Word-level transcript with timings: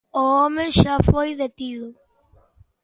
O 0.19 0.21
home 0.35 0.65
xa 0.79 0.95
foi 1.09 1.29
detido. 1.41 1.89